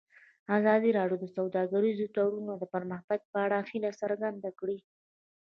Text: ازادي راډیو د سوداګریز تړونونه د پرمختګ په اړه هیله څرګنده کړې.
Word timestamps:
ازادي 0.57 0.89
راډیو 0.97 1.17
د 1.21 1.25
سوداګریز 1.35 1.97
تړونونه 2.15 2.53
د 2.57 2.63
پرمختګ 2.73 3.19
په 3.31 3.37
اړه 3.45 3.57
هیله 3.69 3.91
څرګنده 4.01 4.49
کړې. 4.59 4.77